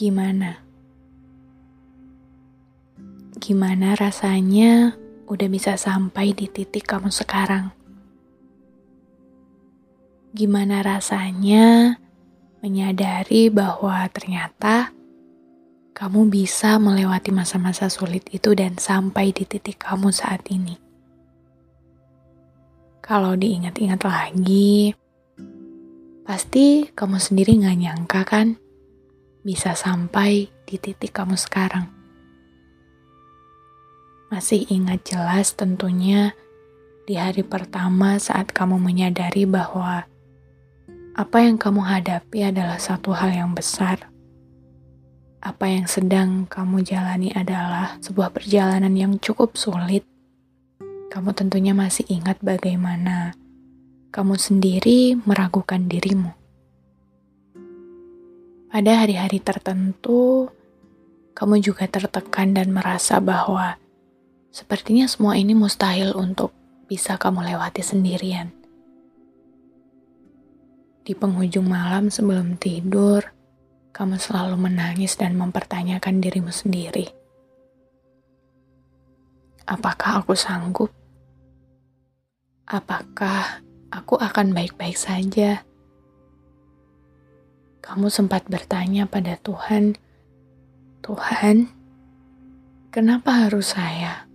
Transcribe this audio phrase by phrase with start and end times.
[0.00, 0.56] gimana?
[3.36, 4.96] Gimana rasanya
[5.28, 7.68] udah bisa sampai di titik kamu sekarang?
[10.32, 12.00] Gimana rasanya
[12.64, 14.88] menyadari bahwa ternyata
[15.92, 20.80] kamu bisa melewati masa-masa sulit itu dan sampai di titik kamu saat ini?
[23.04, 24.96] Kalau diingat-ingat lagi,
[26.24, 28.69] pasti kamu sendiri gak nyangka kan
[29.40, 31.88] bisa sampai di titik kamu sekarang.
[34.30, 36.38] Masih ingat jelas tentunya
[37.08, 40.06] di hari pertama saat kamu menyadari bahwa
[41.18, 44.06] apa yang kamu hadapi adalah satu hal yang besar.
[45.42, 50.06] Apa yang sedang kamu jalani adalah sebuah perjalanan yang cukup sulit.
[51.10, 53.34] Kamu tentunya masih ingat bagaimana
[54.14, 56.39] kamu sendiri meragukan dirimu.
[58.70, 60.46] Pada hari-hari tertentu,
[61.34, 63.80] kamu juga tertekan dan merasa bahwa
[64.50, 66.50] Sepertinya semua ini mustahil untuk
[66.90, 68.50] bisa kamu lewati sendirian.
[71.06, 73.22] Di penghujung malam sebelum tidur,
[73.94, 77.14] kamu selalu menangis dan mempertanyakan dirimu sendiri.
[79.70, 80.90] Apakah aku sanggup?
[82.66, 83.62] Apakah
[83.94, 85.62] aku akan baik-baik saja?
[87.80, 89.96] Kamu sempat bertanya pada Tuhan,
[91.00, 91.68] "Tuhan,
[92.92, 94.30] kenapa harus saya?"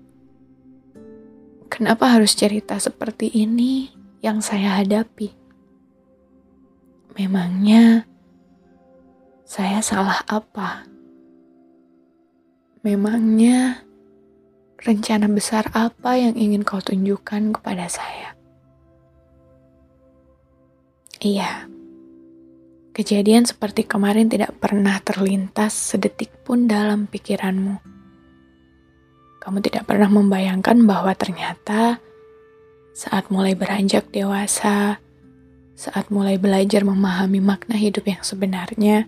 [1.75, 3.91] Kenapa harus cerita seperti ini
[4.23, 5.28] yang saya hadapi?
[7.19, 8.07] Memangnya
[9.44, 10.88] saya salah apa?
[12.79, 13.83] Memangnya
[14.79, 18.39] rencana besar apa yang ingin kau tunjukkan kepada saya?
[21.19, 21.67] Iya,
[22.95, 27.95] kejadian seperti kemarin tidak pernah terlintas sedetik pun dalam pikiranmu
[29.45, 32.01] kamu tidak pernah membayangkan bahwa ternyata
[32.95, 34.97] saat mulai beranjak dewasa,
[35.78, 39.06] saat mulai belajar memahami makna hidup yang sebenarnya,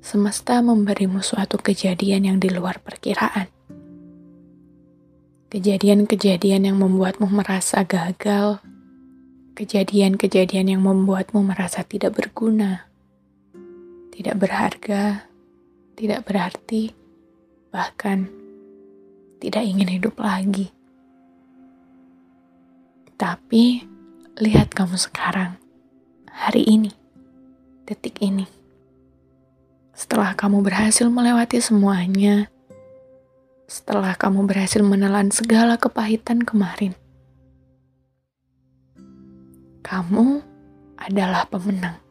[0.00, 3.50] semesta memberimu suatu kejadian yang di luar perkiraan.
[5.52, 8.62] Kejadian-kejadian yang membuatmu merasa gagal,
[9.56, 12.84] kejadian-kejadian yang membuatmu merasa tidak berguna,
[14.12, 15.24] tidak berharga,
[15.96, 16.92] tidak berarti,
[17.72, 18.28] bahkan
[19.40, 20.68] tidak ingin hidup lagi.
[23.16, 23.80] Tapi
[24.36, 25.56] lihat kamu sekarang,
[26.28, 26.92] hari ini,
[27.88, 28.44] detik ini.
[29.96, 32.52] Setelah kamu berhasil melewati semuanya,
[33.64, 36.92] setelah kamu berhasil menelan segala kepahitan kemarin,
[39.86, 40.42] kamu
[40.98, 42.02] adalah pemenang.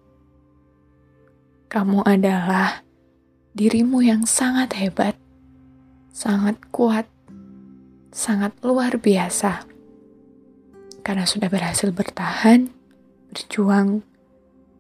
[1.67, 2.87] Kamu adalah
[3.51, 5.19] dirimu yang sangat hebat,
[6.07, 7.03] sangat kuat,
[8.15, 9.67] sangat luar biasa
[11.03, 12.71] karena sudah berhasil bertahan,
[13.35, 14.07] berjuang,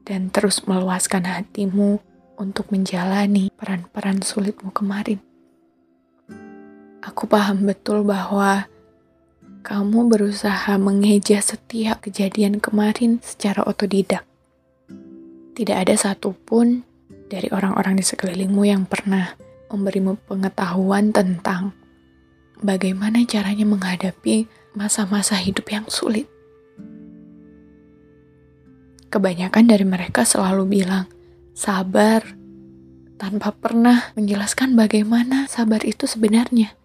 [0.07, 1.99] dan terus meluaskan hatimu
[2.39, 5.19] untuk menjalani peran-peran sulitmu kemarin.
[7.03, 8.71] Aku paham betul bahwa
[9.65, 14.21] kamu berusaha mengeja setiap kejadian kemarin secara otodidak.
[15.57, 16.85] Tidak ada satupun
[17.25, 19.33] dari orang-orang di sekelilingmu yang pernah
[19.73, 21.73] memberimu pengetahuan tentang
[22.61, 24.45] bagaimana caranya menghadapi
[24.77, 26.29] masa-masa hidup yang sulit.
[29.09, 31.09] Kebanyakan dari mereka selalu bilang,
[31.57, 32.21] sabar,
[33.17, 36.77] tanpa pernah menjelaskan bagaimana sabar itu sebenarnya.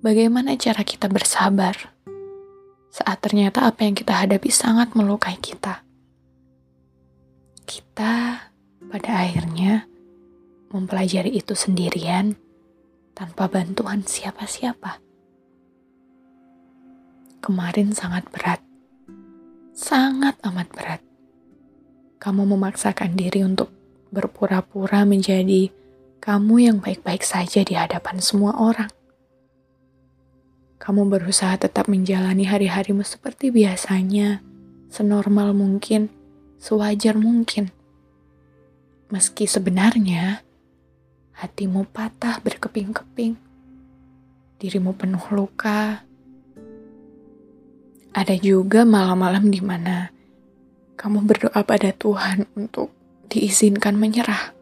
[0.00, 1.76] Bagaimana cara kita bersabar
[2.88, 5.84] saat ternyata apa yang kita hadapi sangat melukai kita.
[7.68, 8.48] kita
[8.90, 9.86] pada akhirnya
[10.72, 12.34] mempelajari itu sendirian
[13.12, 14.98] tanpa bantuan siapa-siapa.
[17.44, 18.64] Kemarin sangat berat,
[19.76, 21.04] sangat amat berat.
[22.18, 23.68] Kamu memaksakan diri untuk
[24.10, 25.68] berpura-pura menjadi
[26.24, 28.99] kamu yang baik-baik saja di hadapan semua orang.
[30.80, 34.40] Kamu berusaha tetap menjalani hari-harimu seperti biasanya,
[34.88, 36.08] senormal mungkin,
[36.56, 37.68] sewajar mungkin.
[39.12, 40.40] Meski sebenarnya
[41.36, 43.36] hatimu patah berkeping-keping,
[44.56, 46.00] dirimu penuh luka.
[48.16, 50.08] Ada juga malam-malam di mana
[50.96, 52.88] kamu berdoa pada Tuhan untuk
[53.28, 54.56] diizinkan menyerah.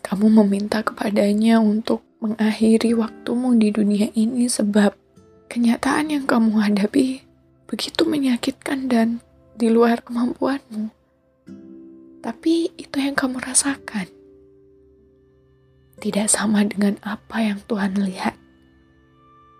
[0.00, 5.09] Kamu meminta kepadanya untuk mengakhiri waktumu di dunia ini sebab
[5.50, 7.26] kenyataan yang kamu hadapi
[7.66, 9.18] begitu menyakitkan dan
[9.58, 10.94] di luar kemampuanmu.
[12.22, 14.06] Tapi itu yang kamu rasakan.
[15.98, 18.38] Tidak sama dengan apa yang Tuhan lihat.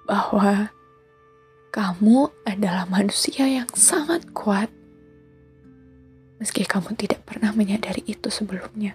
[0.07, 0.71] Bahwa
[1.75, 4.71] kamu adalah manusia yang sangat kuat.
[6.39, 8.95] Meski kamu tidak pernah menyadari itu sebelumnya.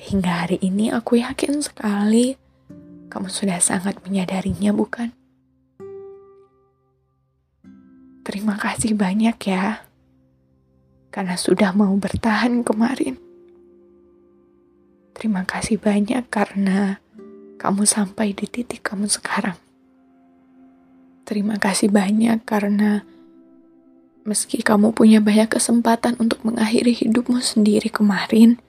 [0.00, 2.39] Hingga hari ini aku yakin sekali
[3.10, 5.10] kamu sudah sangat menyadarinya bukan?
[8.22, 9.82] Terima kasih banyak ya,
[11.10, 13.18] karena sudah mau bertahan kemarin.
[15.18, 17.02] Terima kasih banyak karena
[17.58, 19.58] kamu sampai di titik kamu sekarang.
[21.26, 23.02] Terima kasih banyak karena
[24.22, 28.62] meski kamu punya banyak kesempatan untuk mengakhiri hidupmu sendiri kemarin,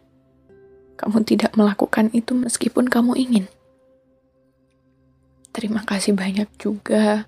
[0.98, 3.46] kamu tidak melakukan itu meskipun kamu ingin.
[5.51, 7.27] Terima kasih banyak juga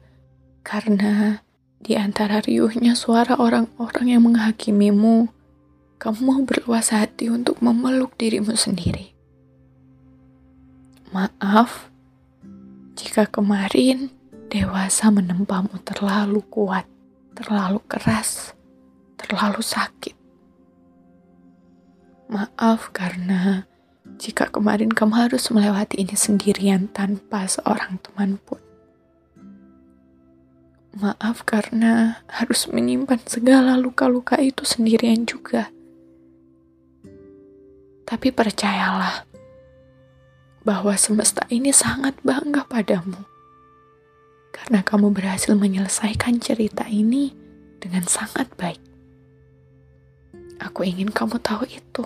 [0.64, 1.44] karena
[1.84, 5.28] di antara riuhnya suara orang-orang yang menghakimimu,
[6.00, 9.12] kamu mau berluas hati untuk memeluk dirimu sendiri.
[11.12, 11.92] Maaf
[12.96, 14.08] jika kemarin
[14.48, 16.88] dewasa menempamu terlalu kuat,
[17.36, 18.56] terlalu keras,
[19.20, 20.16] terlalu sakit.
[22.32, 23.68] Maaf karena
[24.20, 28.60] jika kemarin kamu harus melewati ini sendirian tanpa seorang teman pun.
[30.94, 35.74] Maaf karena harus menyimpan segala luka-luka itu sendirian juga.
[38.06, 39.26] Tapi percayalah
[40.62, 43.20] bahwa semesta ini sangat bangga padamu.
[44.54, 47.34] Karena kamu berhasil menyelesaikan cerita ini
[47.82, 48.80] dengan sangat baik.
[50.62, 52.06] Aku ingin kamu tahu itu.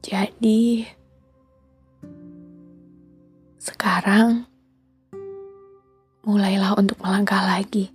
[0.00, 0.88] Jadi,
[3.60, 4.48] sekarang
[6.24, 7.92] mulailah untuk melangkah lagi.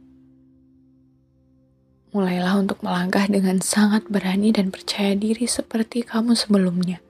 [2.14, 7.02] Mulailah untuk melangkah dengan sangat berani dan percaya diri seperti kamu sebelumnya.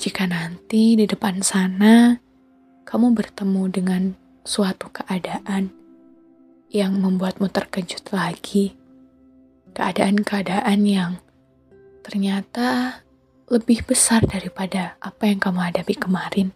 [0.00, 2.16] Jika nanti di depan sana
[2.88, 4.02] kamu bertemu dengan
[4.48, 5.68] suatu keadaan
[6.72, 8.72] yang membuatmu terkejut lagi,
[9.76, 11.20] keadaan-keadaan yang
[12.00, 13.04] ternyata
[13.50, 16.54] lebih besar daripada apa yang kamu hadapi kemarin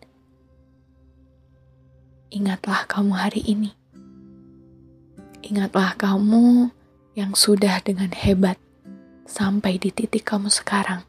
[2.34, 3.70] ingatlah kamu hari ini.
[5.46, 6.74] Ingatlah kamu
[7.14, 8.58] yang sudah dengan hebat
[9.22, 11.06] sampai di titik kamu sekarang.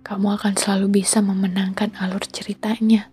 [0.00, 3.12] Kamu akan selalu bisa memenangkan alur ceritanya.